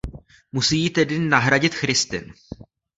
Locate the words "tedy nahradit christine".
0.89-2.33